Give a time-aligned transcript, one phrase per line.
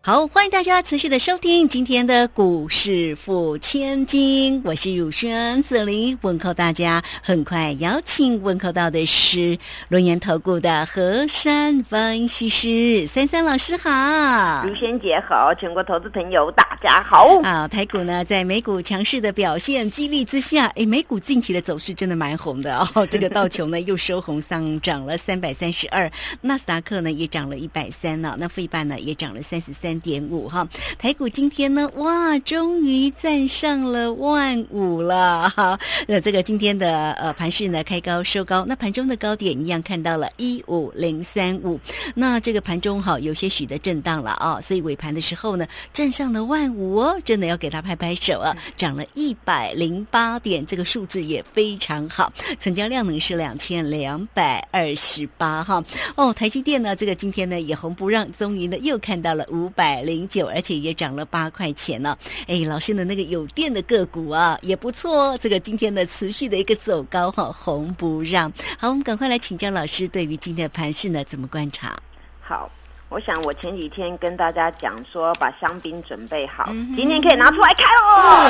[0.00, 7.02] 好，欢迎大家持续的收听今天的股市付千金，我是汝轩，这里问候大家。
[7.22, 9.58] 很快邀请问候到的是
[9.88, 17.38] 龙岩投顾的何山分析师三三老师好，汝轩姐好，全国投资朋友大家好。
[17.42, 23.06] 啊，台股呢在美股强势的表现激励之下，哎，美股近期的走势真的蛮红的哦。
[23.10, 29.87] 这个道琼呢又收红上涨了三百三十二，纳斯达克呢也涨了一百三了，那费半呢也涨了三十三。
[30.00, 30.66] 点五哈，
[30.98, 35.78] 台股今天呢，哇，终于站上了万五了哈。
[36.08, 41.78] 那这个今天的呃盘势呢，开高收高，那盘中的高点一样看到了一五零三五。
[42.14, 52.32] 那这个盘中哈有些许的震荡了啊，所以尾盘的时候呢，站上了万五哦，真的要给他拍拍手啊，涨了一百零八点，这个数字也非常好。
[52.58, 55.84] 成交量呢是两千两百二十八哈。
[56.16, 59.98] 哦，台积电呢，这个今天呢也红不让，终于呢又看到了五百。
[60.08, 62.16] 零九，而且也涨了八块钱了。
[62.46, 65.38] 哎，老师的那个有电的个股啊，也不错哦。
[65.38, 68.50] 这个今天的持续的一个走高哈，红不让。
[68.78, 71.94] 好，我们赶快来请教老师，对于今天的盘势呢，怎么观察？
[72.40, 72.70] 好，
[73.08, 78.48] 我想我前几天跟大家讲说，把香槟准备好，今天可以拿出来开哦。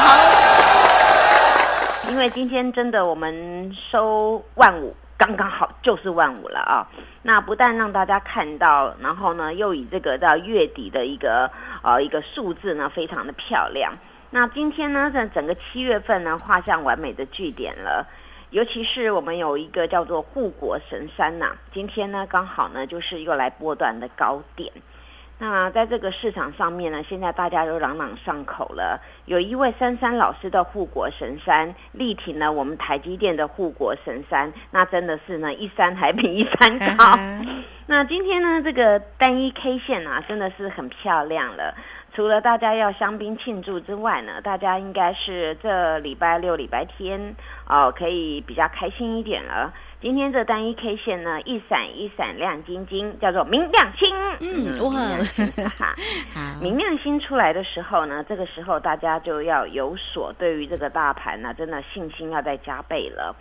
[2.05, 4.95] 好，因为今天真的我们收万五。
[5.19, 6.87] 刚刚好就是万五了啊！
[7.23, 11.51] 那不但让大家看到，然后呢，又以这个到月底的一个
[11.83, 13.93] 呃一个数字呢，非常的漂亮。
[14.31, 18.07] 那今天呢，在整个七月份呢，画上完美的句点了。
[18.51, 24.73] 尤其是我们有一个叫做护国神山呐，今天呢，刚好呢，就是又来波段的高点。
[25.41, 29.01] 那在这个市场上面呢，现在大家都朗朗上口了。
[29.27, 37.17] 有一位珊珊老师的护国神山力挺了我们台积电的护国神山，那真的是呢一山还比一山高。
[37.87, 41.75] 那今天呢，这个单一 K 线啊，真的是很漂亮了。
[42.13, 49.73] 除了大家要香槟庆祝之外呢，大家应该是这礼拜六、礼拜天哦，可以比较开心一点了。
[50.01, 54.15] 今天这单一 K 线呢，一闪一闪亮晶晶，叫做明亮星。
[54.39, 55.97] 嗯，哇，
[56.63, 63.35] 明亮星出来的时候呢，这个时候大家就要有所对于这个大盘呢，真的信心要再加倍了。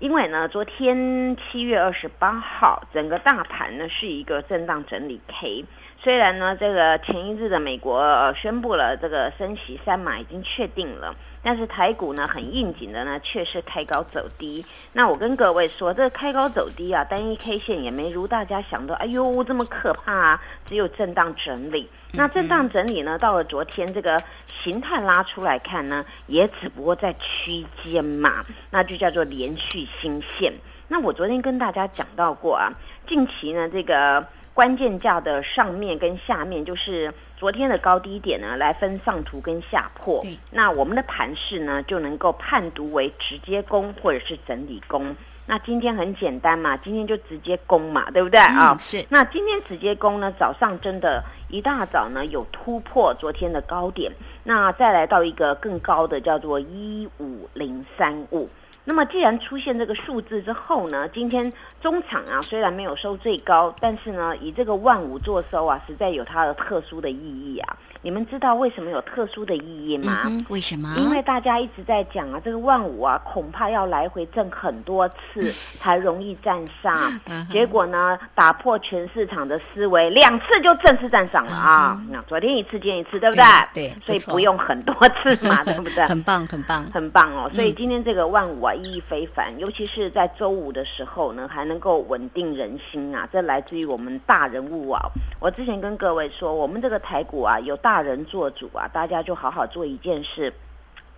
[0.00, 5.64] 因为呢，昨天七月二十八号，整个大盘呢是一个震荡整理 K。
[6.02, 11.14] 虽然呢，这个前一日的美国宣布了这个升息三码已经确定了。
[11.42, 14.64] 但是台股呢，很应景的呢，却是开高走低。
[14.92, 20.42] 那我跟各位说，这个开高走低啊，单一 K 线也没如大家想的，哎呦这么可怕啊！
[20.64, 21.90] 只有震荡整理。
[22.12, 24.22] 那震荡整理呢，到了昨天这个
[24.62, 30.52] 形态拉出来看呢，也只不过在区间嘛，那就叫做连续新线。
[30.86, 32.72] 那我昨天跟大家讲到过啊，
[33.08, 37.12] 近期呢，这个关键价的上面跟下面就是。
[37.42, 40.24] 昨天的高低点呢，来分上图跟下破。
[40.52, 45.16] 那我们的盘势呢，就能够判读为直接攻或者是整理攻。
[45.44, 48.76] 那今天很简单嘛，今天就直接攻嘛，对不对啊？
[48.78, 49.04] 是。
[49.08, 54.12] 那今天直接攻呢，早上真的一大早呢有突破昨天的高点，
[54.44, 58.48] 那再来到一个更高的叫做一五零三五。
[58.84, 61.52] 那么，既然出现这个数字之后呢，今天
[61.82, 67.76] 中场啊虽然没有收最高，但是呢，以这个万五做收啊，实在有它的特殊的意义啊。
[68.04, 70.28] 你们知道为什么有特殊的意义吗？
[70.48, 70.92] 为什么？
[70.98, 77.20] 因为大家一直在讲啊，这个万五啊，恐怕要来回挣很多次才容易站上。
[77.48, 82.02] 结果呢，打破全市场的思维，两次就正式站上了啊！
[82.10, 83.44] 那昨天一次，今天一次，对不对？
[83.72, 86.04] 对，所以不用很多次嘛， 对不对？
[86.06, 87.48] 很棒，很棒，很棒哦！
[87.54, 93.26] 所以今天这个万五啊，意义非凡，尤其是在周五的时候呢，还能够稳定人心啊！
[93.32, 95.00] 这来自于我们大人物啊！
[95.40, 98.02] 我之前跟各位说，我们这个台股啊，有大。
[98.02, 100.52] 人做主啊，大家就好好做一件事，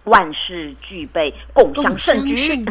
[0.05, 2.63] 万事俱备，共襄盛举。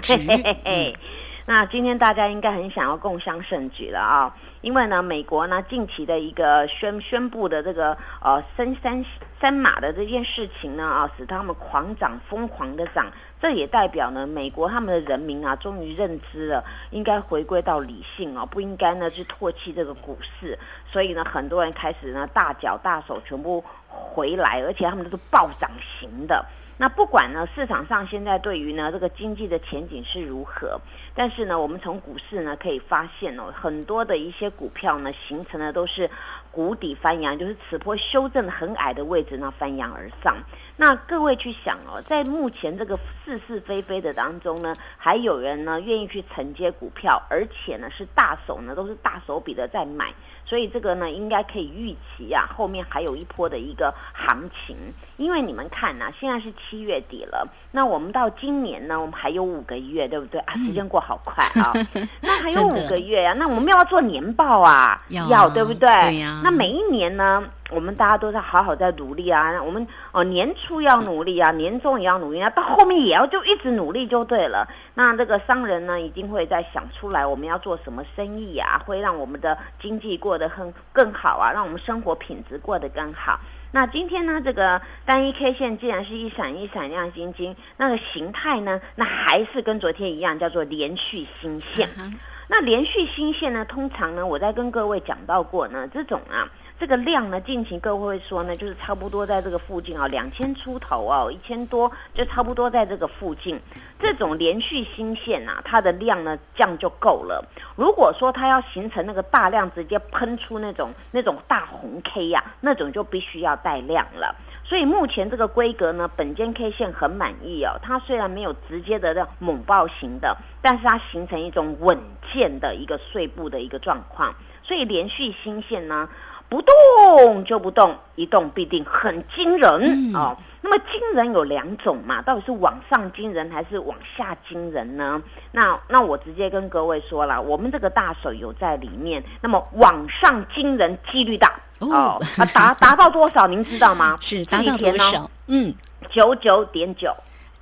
[1.47, 9.03] 那今天大家应该很想要共襄盛举了啊，因为呢，美国呢近期的一个宣宣布的这个呃升三
[9.41, 13.11] 三码的这件事情呢啊，使他们狂涨，疯狂的涨。
[13.43, 20.57] 这也代表呢，美国他们的人民啊，终于认知了，应该回归到理性哦，不应该呢去唾弃这个股市。
[20.89, 25.69] 所以呢，很多人开始呢大脚大手全部回来，而且他们都是暴涨
[25.99, 26.45] 型的。
[26.75, 30.79] 那不管呢市场上现在对于呢这个经济的前景是如何，
[31.13, 36.09] 但是呢我们从股市呢可以发现哦，很多的一些股票呢形成的都是
[36.49, 40.37] 谷底翻扬，就是此波修正很矮的位置呢翻扬而上。
[40.83, 50.13] 那各位去想哦，在目前这个是是非非的当中呢，还有人呢愿意去承接股票，而且呢是大手呢都是大手笔的在买。
[50.45, 54.75] 所以这个呢，应该可以预期啊，后面还有一波的一个行情。
[55.15, 60.53] 因为你们看呐，现在是七月底了，那我们到今年呢，我们还有五个月，对不对啊？
[60.55, 61.71] 时间过好快啊！
[62.19, 65.01] 那还有五个月呀，那我们要做年报啊？
[65.07, 65.89] 要，对不对？
[66.09, 66.41] 对呀。
[66.43, 67.41] 那每一年呢，
[67.73, 69.61] 我们大家都在好好在努力啊。
[69.63, 74.67] 我们哦，年初要努力啊，年终也要努力啊，到后面也要就一直努力就对了。
[74.93, 83.39] 那这个商人呢，一定会在想出来我们要做什么生意啊，会让我们的经济过得很更好啊，让我们生活品质过得更好。
[83.71, 91.89] 那今天呢，这个单一 K 线既然是一闪一闪亮晶晶，那个形态呢，那还是跟昨天一样，叫做连续新线。
[92.47, 96.47] 那连续新线呢，通常呢，我在跟各位讲到过呢，这种啊。
[96.83, 103.57] 这个量呢，近期各位会说呢，就是差不多在这个附近啊，两千出头哦，一千多就差不多在这个附近。
[104.01, 107.47] 这种连续新线啊，它的量呢降就够了。
[107.77, 114.35] 如果说它要形成那个大量直接喷出那种那种大红 K 呀，那种就必须要带量了。
[114.65, 117.79] 所以目前这个规格呢，本间 K 线很满意哦。
[117.81, 121.97] 它虽然没有直接的猛爆型的，但是它形成一种稳
[122.33, 124.35] 健的一个碎步的一个状况。
[124.63, 126.09] 所以连续新线呢。
[126.53, 130.37] 不动就不动，一动必定很惊人哦。
[130.61, 135.19] 那么惊人有两种嘛，到底是往上惊人还是往下惊人呢？
[135.51, 139.23] 那那我直接跟各位说了，我们这个大手有在里面。
[139.41, 144.15] 那么往上惊人几率大哦，啊达达到多少您知道吗？
[144.21, 145.27] 是达到多少？
[145.47, 145.73] 嗯，
[146.07, 147.11] 九九点九。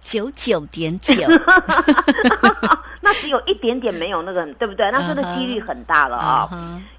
[0.03, 1.13] 九九点九，
[3.11, 4.89] 那只有一点点没有那个，对不对？
[4.89, 6.49] 那真的几率很大了啊！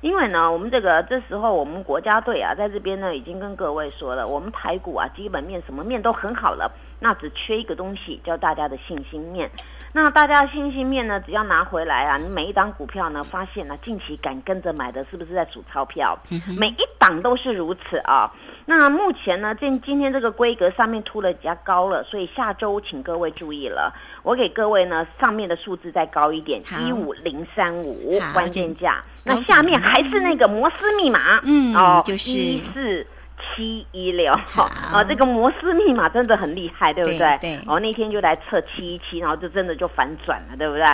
[0.03, 6.71] 因为呢，我们这个这时候我们国家队啊，在这边呢已经跟各位说了，我们台股啊基本面什么面都很好了，
[7.01, 9.51] 那只缺一个东西，叫大家的信心面。
[9.95, 16.19] 那大家的信心面呢，只要拿回来啊，你每一档股票呢，发现呢近期敢跟着买的，是不是在数钞票？
[16.59, 18.31] 每一档都是如此啊。
[18.65, 23.93] 那目前呢，今今天这个规格上面突的比较高了，所以下周请各位注意了。
[24.23, 29.03] 我给各位呢上面的数字再高一点，一五零三五关键价。
[29.25, 33.07] 那下面还是那个摩斯密码，嗯，哦，就是一四
[33.41, 34.33] 七一六。
[34.47, 37.39] 好，啊，这个摩斯密码真的很厉害，对不对？
[37.41, 37.59] 对。
[37.67, 40.85] 哦，那天就来测七一七，然后就真的就反转了，对不对？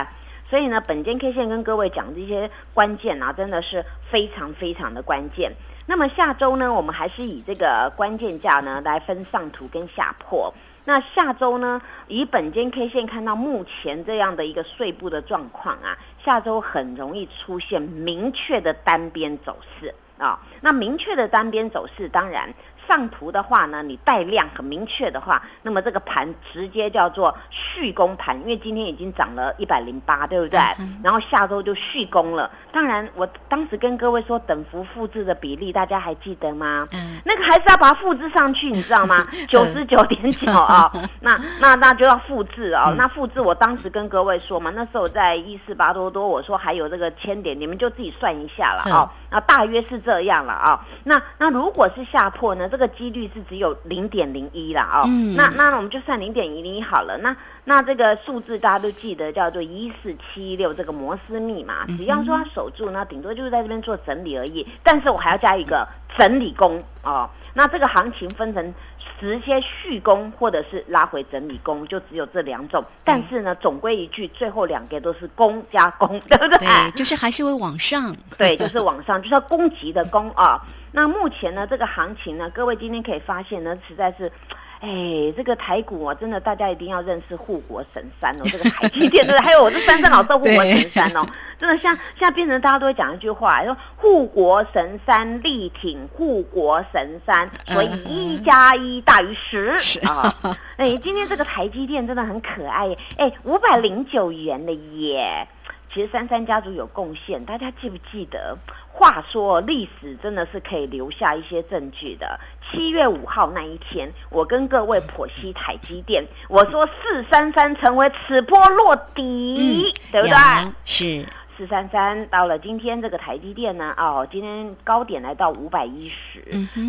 [0.49, 5.51] 所以呢，本间 K 线跟各位讲这些关键啊，真的是非常非常的关键。
[5.89, 10.53] 那么下周呢，我们还是以这个关键价呢来分上图跟下破。
[10.85, 20.39] 那下周呢，以本间 K 线看到目前这样的一个碎步的状况啊，下周很容易出现明确的单边走势啊。
[20.61, 22.53] 那明确的单边走势，当然。
[22.89, 30.59] 上图的话呢，你带量很明确的话，那么这个盘直接叫做续攻盘，因为今天已经涨了一百零八，对不对？
[31.03, 32.49] 然后下周就续攻了。
[32.71, 36.87] 当然，我当时跟各位说等幅复制的比例，大家还记得吗？
[36.93, 39.27] 嗯，那个还是要把它复制上去，你知道吗？
[39.47, 42.91] 九十九点九啊，那那那就要复制啊。
[42.97, 49.31] 那复制，我当时跟各位说嘛，那时候在一四八多多，我说还有这个千点，你们就自己算一下了啊。
[49.31, 50.85] 那大约是这样了啊。
[51.03, 52.67] 那那如果是下破呢？
[52.69, 55.07] 这个几率是只有零点零一了哦。
[55.35, 57.17] 那那我们就算零点一零一好了。
[57.21, 61.85] 那那这个数字大家都记得，叫做一四七六这个摩斯密码。
[61.97, 64.67] 只要说它守住，那顶多就是在这边做整理而已。
[64.83, 67.29] 但是我还要加一个整理工哦。
[67.59, 68.73] 那这个行情分成
[69.19, 72.81] 直接续攻或者是拉回整理攻，就只有这两种。
[73.03, 76.57] 但是呢，总归一句，最后两个都是攻加攻，对不对？
[76.57, 78.15] 对，就是还是会往上。
[78.37, 80.65] 对，就是往上，就是要攻击的攻啊。
[80.93, 84.31] 那目前呢，这个行情呢，各位今天可以发现呢，实在是，
[84.81, 84.89] 哎，
[85.35, 91.25] 这个台股啊，真的大家一定要认识护国神山哦，这个台积电，对还有我是三山老师护国神山哦，
[91.59, 100.33] 真的像现在变成大家都会讲一句话，说护国神山力挺护国神山，所以一加一大于十啊。
[100.77, 105.47] 哎，今天这个台积电真的很可爱，哎，五百零九元的耶。
[105.91, 108.55] 其实三三家族有贡献，大家记不记得？
[108.99, 112.37] 话说历史真的是可以留下一些证据的。
[112.69, 120.35] 七月五号那一天，我跟各位剖析台积电，我说四三三成为此波落底，对不对？
[120.83, 121.25] 是
[121.59, 126.41] 四三三，到了今天这个台积电呢，哦，今天高点来到五百一十，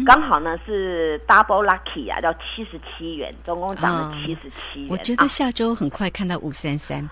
[0.07, 4.89] 刚好呢是 double lucky 啊，到七十七元，总共涨了七十七元。
[4.89, 7.03] 我觉得下周很快看到五三三，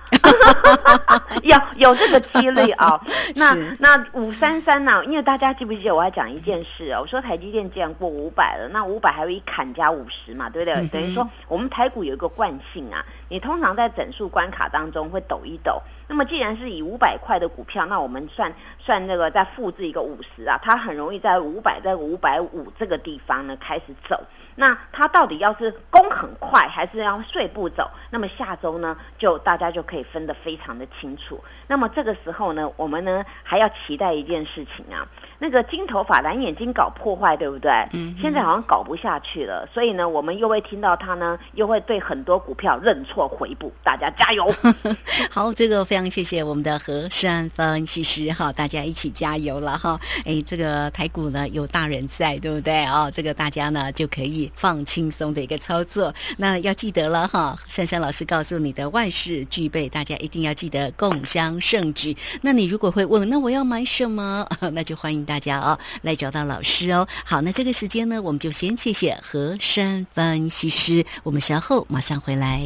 [1.42, 2.96] 有有这个几率啊。
[3.34, 5.04] 那那五三三呢？
[5.06, 7.00] 因为大家记不记得我要讲一件事哦？
[7.00, 10.86] 我说台积电既然过五百了，那五百还有一砍加五十嘛，对不对？
[10.90, 15.82] 等于说我们台股有一个惯性啊，你通常在整数关卡当中会抖一抖。
[16.08, 24.20] 那么既然是以五百块的股票，那我们算算那个再复制一个五十啊，它很容易在五百在五百五这个地方呢开始走。
[24.56, 27.88] 那它到底要是攻很快，还是要碎步走？
[28.10, 31.38] 那么下周呢，就大家就可以分得非常的清楚。
[31.68, 35.06] 那么这个时候呢，我们呢还要期待一件事情啊。
[35.38, 37.70] 那个金头发蓝眼睛搞破坏，对不对？
[37.92, 38.14] 嗯。
[38.20, 43.72] 现在好像搞不下去了，所以呢，我们又会听到他呢，又会对很多股票认错回补。
[43.84, 44.52] 大家加油！
[45.30, 49.98] 好，这个非常谢谢我们的何山分析师哈，大家一起加油了哈。
[50.24, 53.08] 哎，这个台股呢有大人在，对不对啊？
[53.10, 56.12] 这个大家呢就可以放轻松的一个操作。
[56.36, 62.16] 那要记得了哈，珊珊老师告诉你的万事俱备，大家一定要记得共襄盛举。
[62.42, 64.44] 那你如果会问，那我要买什么？
[64.72, 65.27] 那就欢迎。
[65.28, 67.06] 大家哦，来找到老师哦。
[67.22, 71.04] 好，那这个时间呢，我们就先谢谢和山分析师。
[71.22, 72.58] 我们稍后马上回来。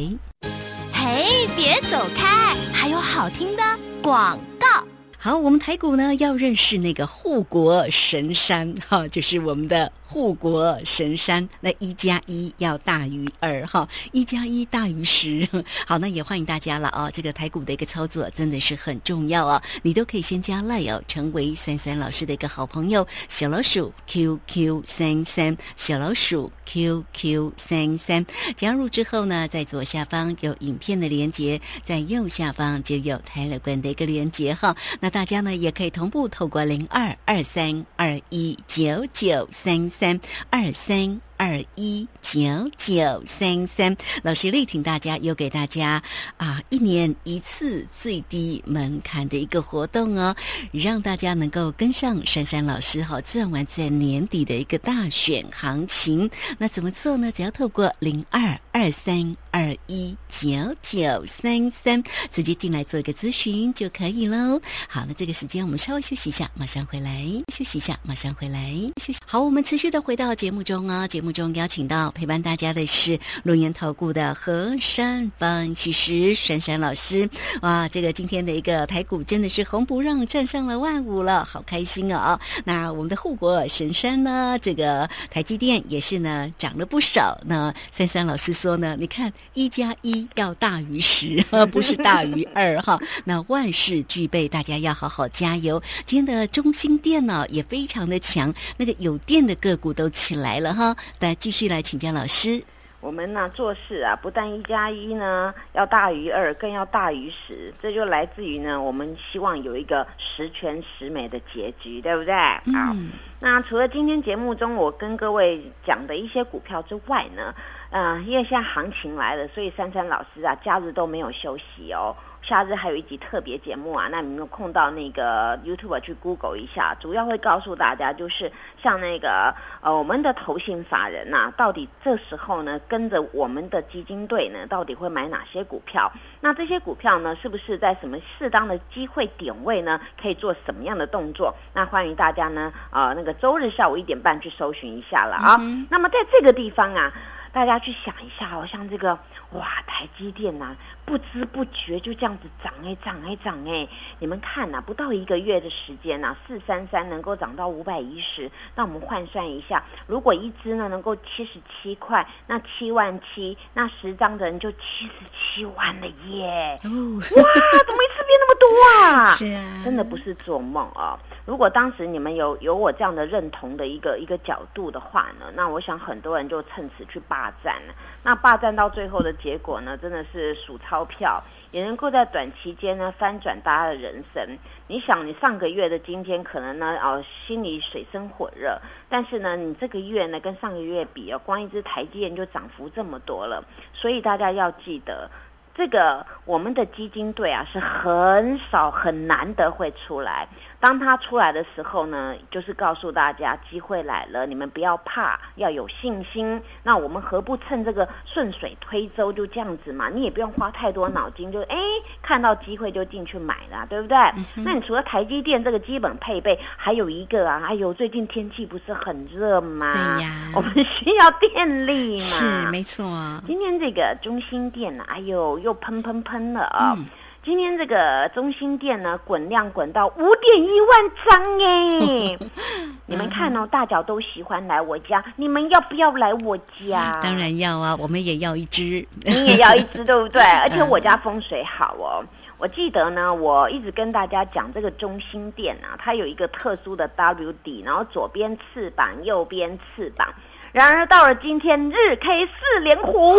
[0.93, 3.63] 嘿，别走开，还有好听的
[4.01, 4.92] 广告。
[5.23, 9.89] 好，我们台股呢要认识那个护国神山 哈，就是我们的。
[10.05, 15.47] 护国神山，那一加一要大于二哈，一加一大于十。
[15.87, 17.09] 好，那也欢迎大家了哦。
[17.11, 23.07] 这个台股的一个操作真的是很重要哦，你都可以先加赖哦，成为三三老师的一个好朋友。
[23.27, 28.23] 小老鼠 QQ 三三，小老鼠 QQ 三三，
[28.55, 34.75] 加入之后呢，在左下方有影片的连接，在右下方就有台乐观的一个连接哈。
[34.99, 40.19] 那大家呢也可以同步透过零二二三二一九九三三。
[40.49, 41.21] 二三。
[41.35, 42.41] 二一九
[42.77, 46.01] 九三三，老师力挺大家，又给大家
[46.37, 50.33] 啊一年一次最低门槛的一个活动哦，
[50.71, 56.29] 让大家能够跟上珊珊老师哈，赚完在年底的一个大选行情。
[56.57, 57.29] 那怎么做呢？
[57.29, 60.49] 只要透过零二二三二一九
[60.81, 64.59] 九三三直接进来做一个咨询就可以喽。
[64.89, 67.23] 好，那这个时间我们稍微休息一下，马上回来。
[67.53, 68.71] 休息一下，马上回来。
[68.97, 69.19] 休息。
[69.27, 71.33] 好，我们持续的回到节目中啊，节目。
[71.33, 77.27] 中邀请到陪伴大家的是龙岩投顾的何山分析师珊珊老师。
[77.63, 82.39] 哇，这个今天的一个台股真的是红不让，站上了万五了，好开心哦！
[82.63, 84.57] 那我们的护国神山呢？
[84.61, 87.35] 这个台积电也是呢，涨了不少。
[87.45, 92.99] 那珊珊老师说呢，你看一加一要大于十， 不是大于二哈。
[93.25, 95.81] 那万事俱备，大家要好好加油。
[96.05, 100.95] 今天的中心电脑也非常的强，那个有电的个股都起来了哈。
[101.19, 102.63] 来继续来请教老师。
[102.99, 107.73] 我们呢做事啊，不但一加一呢要大于二，更要大于十。
[107.81, 112.33] 这就来自于呢，我们希望有一个十全十美的结局，对不对？
[112.33, 112.95] 好，
[113.41, 117.53] 那除了今天节目中我跟各位讲的一些股票之外呢，
[117.93, 122.15] 嗯，因为现在行情来了，所以珊珊老师啊，假日都没有休息哦。
[122.41, 136.11] 夏日还有一集特别节目啊，那你们有空到那个 YouTube 去 Google 一下，主要会告诉大家，就是像那个呃我们的投信法人呐，到底这时候呢跟着我们的基金队呢，到底会买哪些股票？
[136.41, 141.55] 那这些股票呢，是不是在什么适当的机会点位呢，可以做什么样的动作？
[141.73, 145.61] 那欢迎大家呢，呃那个周日下午一点半去搜寻一下了啊。
[145.89, 147.13] 那么在这个地方啊，
[147.53, 149.17] 大家去想一下哦，像这个。
[149.51, 153.87] 哇，台积电呐，不知不觉就这样子涨哎，涨哎，涨哎！
[154.17, 166.79] 你们看呐，不到一个月的时间呐，四三三能够涨到五百一十，那我们换算一下，如果一支呢能够七十七块，那七万七，那十张的人就七十七万了耶！
[166.81, 168.67] 哇，怎么一次变那么多
[169.05, 169.27] 啊？
[169.37, 171.19] 是啊，真的不是做梦啊！
[171.45, 177.93] 如果当时你们有有我这样的认同的一个一个角度的话呢，那我想很多人就趁此去霸占了。
[178.23, 184.57] 那霸占到最后的结果呢，真的是数钞票，也能够在短期间呢翻转大家的人生。
[184.87, 193.61] 你想，你上个月的今天可能呢哦心里水深火热，但是呢你这个月呢跟上个月比哦，光一只台积电就涨幅这么多了。
[193.93, 195.29] 所以大家要记得。
[195.75, 200.47] 这个我们的基金队啊是很少很难得会出来。
[200.79, 206.61] 当他出来的时候呢，就是告诉大家机会来了，你们不要怕，要有信心。
[206.83, 210.09] 那我们何不趁这个顺水推舟，就这样子嘛？
[210.09, 211.77] 你也不用花太多脑筋，就哎
[212.21, 214.17] 看到机会就进去买了，对不对？
[214.55, 219.93] 那你除了台积电这个基本配备，还有一个啊，哎呦，最近天气不是很热吗？
[219.93, 222.19] 对呀， 我们需要电力嘛。
[222.19, 223.05] 是没错。
[223.47, 226.97] 今天这个中心电呢，哎呦，又喷喷喷了啊！
[227.43, 232.37] 今天这个中心店呢，滚量滚到五点一万张哎！
[233.07, 237.19] 你们看哦，大脚都喜欢来我家，你们要不要来我家？
[237.23, 240.41] 当然要啊，我们也要一只， 你也要一只，对不对？
[240.41, 242.23] 而且我家风水好哦。
[242.57, 250.27] 我记得呢，我一直跟大家讲这个中心店啊，它有一个特殊的 W 底，然后左边翅膀，右边翅膀。
[250.71, 253.35] 然而到了今天，日 K 四连红。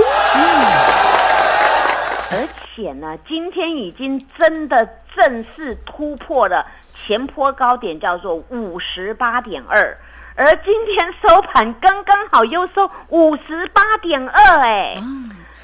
[2.30, 9.96] 而且呢，今天已经真的正式突破了前坡高点，叫做五十八点二，
[10.34, 14.96] 而今天收盘刚刚好又收五十八点二，哎。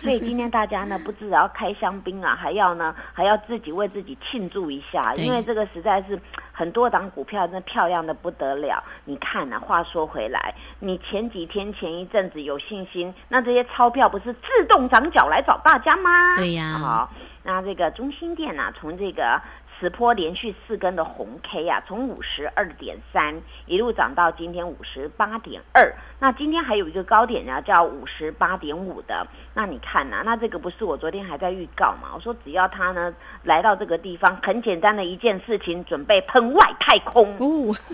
[0.03, 6.19] 所以今天大家呢，不只要开香槟啊，还要呢，还要自己为自己庆祝一下，因为这个实在是
[6.53, 8.83] 很多档股票那漂亮的不得了。
[9.05, 16.37] 你看啊，话说回来，你前几天前一阵子有信心，那这些钞票不是自动长脚来找大家吗？
[16.37, 16.79] 对呀。
[16.79, 17.11] 好，
[17.43, 19.41] 那这个中心店呢，从这个。
[19.81, 25.91] 此波连续四根的红 K 啊，从五十二点三一路涨到今天五十八点二。
[26.19, 29.27] 那今天还有一个高点呢，叫五十八点五的。
[29.55, 32.11] 那你看呐，那这个不是我昨天还在预告嘛？
[32.15, 37.35] 我说只要它呢来到这个地方，很简单的一件事情，准备喷外太空。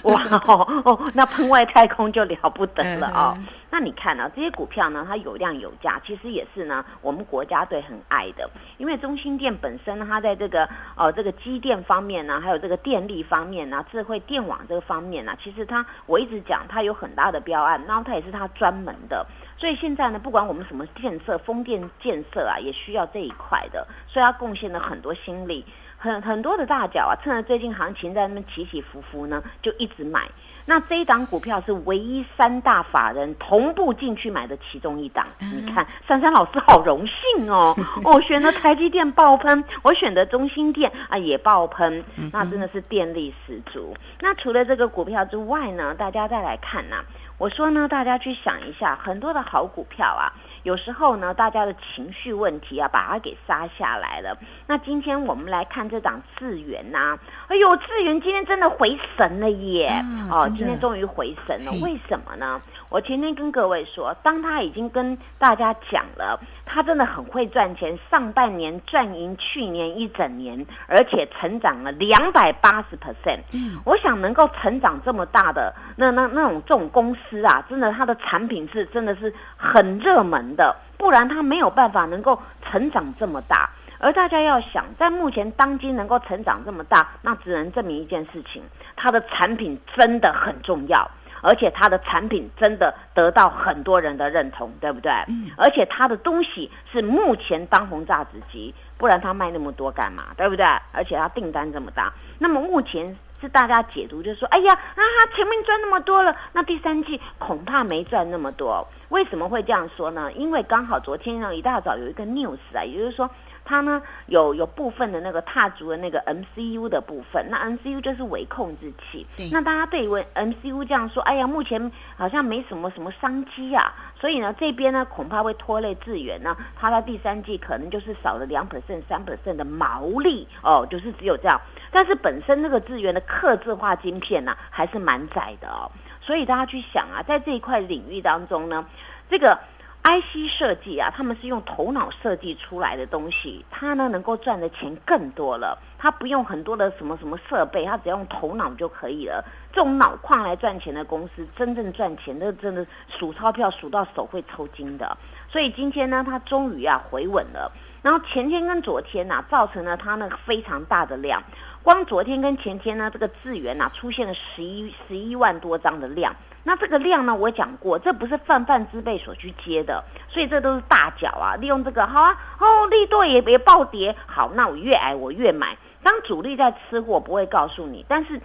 [0.03, 3.39] 哇哦，那喷外太空就了不得了 哦。
[3.69, 4.31] 那你看呢？
[4.35, 8.49] 这些股票呢，它有量有价，其实也是呢，我们国家队很爱的。
[8.79, 19.27] 因为中心店本身，它在这个呃这个机电方面呢，还有这个电力方面呢，智慧电网这个方面呢，其实它我一直讲它有很大的标案，然后它也是它专门的。
[19.59, 25.65] 所以现在呢，不管我们什么建设，风电建设啊，也需要这一块的，所以它贡献了很多心力，
[25.99, 30.31] 很很多的大脚啊，趁着最近行情在那边起起伏伏呢，就一直买。
[30.69, 35.27] 那这一档股票是唯一三大法人同步进去买的其中一档。
[35.39, 37.75] 你看，珊珊老师好荣幸哦！
[38.05, 43.95] 我选的台积电爆喷，我选的中心电啊也爆喷，那真的是电力十足。
[44.21, 46.97] 那除了这个股票之外呢，大家再来看呐，
[47.39, 50.35] 我说呢，大家去想一下，很多的好股票啊。
[50.67, 54.37] 有时候呢，大家的情绪问题啊，把它给杀下来了。
[54.67, 60.05] 那今天我们来看这档智源呐，哎呦，智源今天真的回神了耶！
[60.29, 62.61] 哦，今天终于回神了，为什么呢？
[62.91, 66.37] 我前天跟各位说，当他已经跟大家讲了。
[66.69, 73.39] 他真的很会赚钱，上半年赚赢去年一整年，而且成长了两百八十 percent。
[73.53, 83.71] 嗯，我想能够成长这么大的那那那种这种公司啊，真的它的产品是真的是很热门的，不然它没有办法能够成长这么大。
[83.99, 88.63] 而大家要想，在目前当今能够成长这么大，那只能证明一件事情：
[88.95, 91.11] 它的产品真的很重要。
[91.43, 95.13] 而且它的产品真的得到很多人的认同，对不对？
[95.29, 95.51] 嗯。
[95.57, 100.25] 而且它的东西是目前当红榨子机，不然它卖那么多干嘛？
[100.37, 100.67] 对不对？
[100.93, 105.03] 而且它订单这么大，那么目前是大家解读，就是说，哎呀，啊，
[105.35, 108.87] 前面赚那么多了，那第三季恐怕没赚那么多。
[109.11, 110.33] 为什么会这样说呢？
[110.33, 113.31] 因为刚好昨天呢一大早有一个 news 啊，也就是说。
[113.69, 119.27] 它呢有有部分的那个踏足的那个 MCU 的部分，那 MCU 就是微控制器。
[119.51, 131.61] 那大家对于 MCU 这样说，哎呀，目前好像没什么什么商机啊，所以呢这边呢恐怕会拖累资源呢，它在第三季可能就是少了两 percent、三 percent 的毛利哦，就是只有这样。
[131.91, 138.87] 但是本身那个资源的刻字化晶片呢还是蛮窄的哦，所以大家去想啊，在这一块领域当中呢，
[139.31, 139.59] 这个。
[140.07, 145.77] IC 设计啊，他们是用头脑设计出来的东西，它呢能够赚的钱更多了。
[145.99, 149.45] 它不用很多的什么什么设备，它只要用头脑就可以了。
[149.73, 155.19] 这种脑矿来赚钱的公司，真正赚钱的真的数钞票数到手会抽筋的。
[155.51, 157.73] 所以今天呢，它终于啊回稳了。
[158.01, 161.43] 然后前天跟昨天呐，造成了它那个非常大的量。
[161.87, 166.35] 光昨天跟前天呢，这个资源呐出现了十一十一万多张的量。
[166.65, 167.33] 那这个量呢？
[167.33, 171.55] 我讲过，这不是泛泛之辈所去接的，所以这都是大脚啊！
[171.55, 175.79] 利用这个好啊，哦，利多也别暴跌，好，那我越矮我越买。
[176.03, 178.41] 当主力在吃货，不会告诉你，但是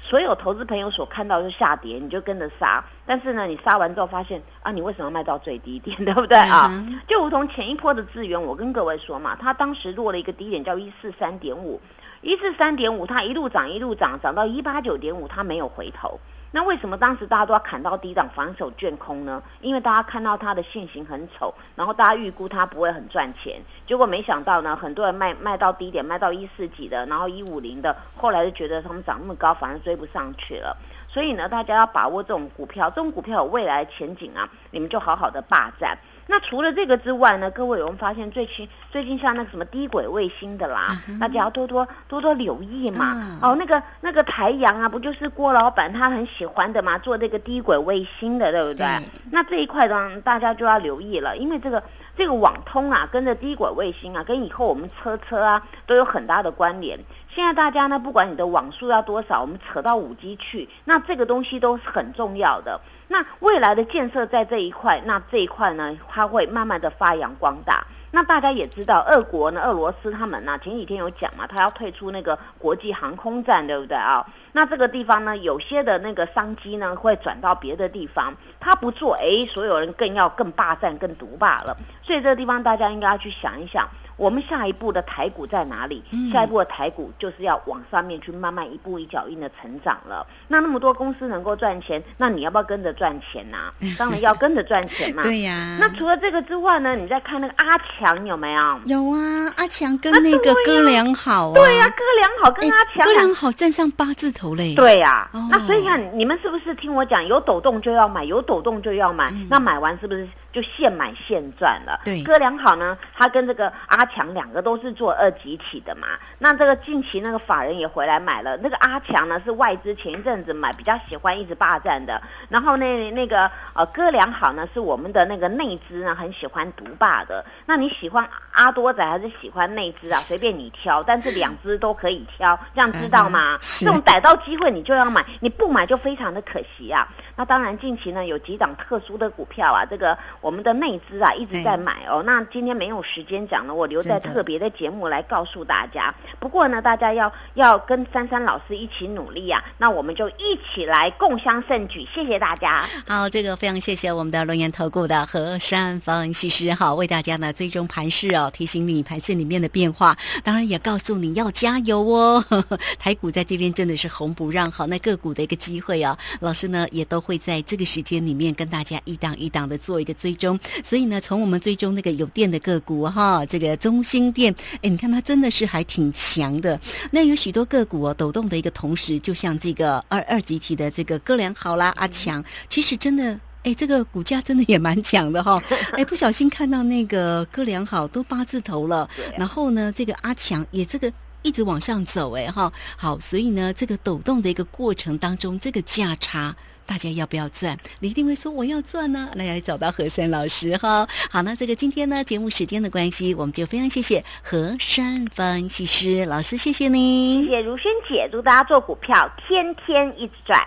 [0.00, 2.84] 所有投资朋友所看到就下跌，你就跟着杀。
[3.04, 6.70] 但是呢，你杀完之后发现啊，你为什么要卖到最低点， 对不对啊？
[6.72, 11.80] 嗯就如同前一波的资源，我跟各位说嘛，它当时落了一个低点叫一四三点五，
[12.26, 16.18] 一四三点五，它一路涨一路涨，涨到一八九点五，它没有回头。
[16.50, 19.40] 那为什么当时大家都要砍到低档防守卷空呢？
[19.60, 30.76] 因为大家看到它的现形很丑，然后大家预估它不会很赚钱，结果没想到呢，很多人卖卖到低点，卖到一四几的，然后一五零的，后来就觉得他们涨那么高，反而追不上去了。
[31.08, 35.96] 所以呢，大家要把握这种股票，这种股票有未来前景啊，你们就好好的霸占。
[36.28, 43.12] 那除了这个之外呢，各位有没有发现最近最近像那个什么低轨卫星的啦，大家要多多多多留意嘛。
[43.14, 48.86] 嗯哦，那个那个台阳啊，不就是郭老板他很喜欢的嘛，做这个低轨卫星的，对不对？
[48.86, 51.82] 对那这一块呢，大家就要留意了，因为这个
[52.16, 56.98] 这个网通啊，跟着低轨卫星啊，跟以后我们车车啊都有很大的关联。
[57.28, 62.80] 现在大家呢，不管你的网速要多少，我们扯到五 G 去，那这个东西都是很重要的。
[63.08, 67.86] 那未来的建设在这一块，那这一块呢，它会慢慢的发扬光大。
[68.10, 74.26] 那大家也知道，俄国呢，俄罗斯他们呢，前几天有讲嘛，他要退出那个国际航空站，对不对啊？
[74.56, 81.76] 那这个地方呢，有些的那个商机呢，会转到别的地方，他不做，诶，所有人更要更霸占、更独霸了。
[82.02, 83.86] 所以这个地方大家应该要去想一想，
[84.16, 86.02] 我们下一步的台股在哪里？
[86.10, 86.30] 嗯。
[86.32, 90.26] 下一步的台股就是要往上面去慢慢一步一脚印的成长了。
[90.48, 95.22] 那那么多公司能够赚钱，那你要不要跟着赚钱呐、 当然要跟着赚钱嘛。
[95.22, 98.80] 对呀，那除了这个之外呢，你再看那个阿强有没有？
[98.86, 103.04] 有啊，阿强跟啊那个哥良好啊，对呀、哥良好跟哎阿强啊。
[103.06, 105.48] 哥良好站上八字头嘞，对呀、哦。
[105.50, 109.46] 那所以看你们是不是听我讲，有抖动就要买，有抖动就要买，嗯。
[109.50, 112.00] 那买完是不是就现买现赚了？
[112.02, 116.08] 对哥良好呢，他跟这个阿强两个都是做二级体的嘛。
[116.38, 122.18] 那这个近期那个法人也回来买了，那个阿强呢是外资前一阵子买，比较喜欢一直霸占的。
[122.48, 127.44] 然后那那个呃哥良好呢是我们的那个内资呢很喜欢独霸的。
[127.66, 130.22] 那你喜欢阿多仔还是喜欢内资啊？
[130.26, 133.56] 随便你挑，但是两只都可以挑，这样知道吗？
[133.56, 137.06] 嗯是这种逮到机会你就要买，你不买就非常的可惜啊。
[137.34, 140.16] 那当然，近期呢有几档特殊的股票啊，这个
[140.46, 142.22] 我们的内资啊一直在买哦。
[142.24, 146.14] 那今天没有时间讲了，我留在特别的节目来告诉大家。
[146.38, 152.06] 不过呢，大家要要跟珊珊老师一起努力啊，那我们就一起来共襄盛举。
[152.14, 152.88] 谢谢大家。
[153.08, 162.44] 好，这个非常谢谢我们的龙岩投顾的何山分析师，哈，为大家呢追踪盘势哦，提醒你盘势里面的变化，当然也告诉你要加油哦。
[163.00, 176.78] 台股在这边真的是红不让，好，那个股的一个机会啊，老师呢也都会在这个时间里面跟大家一档一档的做一个追踪，所以呢，从我们追踪那个有电的个股哈，这个中心电，哎，你看它真的是还挺强的，
[177.10, 183.40] 那有许多个股哦抖动的一个同时，就像这个二二级体的这个哥良好啦，阿强，其实真的。
[183.62, 185.60] 哎，这个股价真的也蛮强的哈、
[185.98, 196.54] 哎，不小心看到那个哥良好都八字头了，然后呢，这个阿强也这个一直往上走，哎哈，好，所以呢，这个抖动的一个过程当中，这个价差。
[196.86, 197.76] 大家要不要赚？
[198.00, 201.06] 你一定会说我要赚呢、那要找到何山老师哈。
[201.30, 207.46] 好，那这个今天呢，节目时间的关系，我们就非常谢谢何山分析师老师，谢谢谢您。
[207.48, 210.60] 谢如萱姐，祝大家做股票天天一直赚。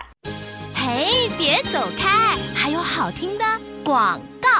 [0.74, 3.44] 嘿，别走开，还有好听的
[3.82, 4.50] 广告。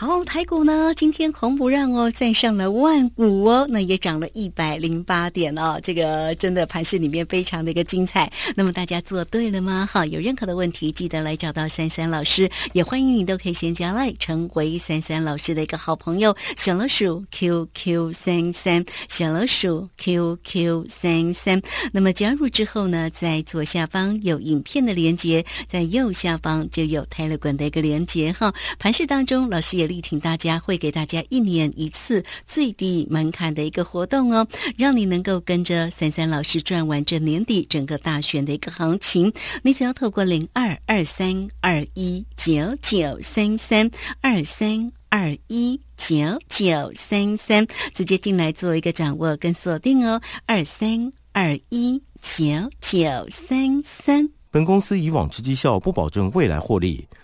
[0.00, 8.32] 好，台股呢今天红不让哦，站上了万五哦，那也涨了一百零八点哦，这个真的盘市里面非常的一个精彩。
[8.56, 9.86] 那么大家做对了吗？
[9.92, 21.60] 好，有任何的问题记得来找到珊珊老师，也欢迎你都可以先加来成为珊珊老师的一个好朋友，小老鼠 QQ 三三，小老鼠 QQ 三三。
[21.92, 28.50] 那么加入之后呢，在左下方有影片的连接，在右下方就有泰勒管的一个连接哈。
[28.78, 39.32] 盘市当中，老师也力挺大家，会给大家一年一次最低门槛的一个活动哦，让你能够跟着珊珊老师赚完这年底整个大选的一个行情。
[39.62, 44.92] 你只要透过零二二三二一九九三三二三。
[45.12, 46.14] 二一九
[46.48, 52.44] 九三三，直接进来做一个掌握跟锁定哦，二三二一九
[52.80, 54.30] 九三三。
[54.52, 57.08] 本公司以往之绩效不保证未来获利，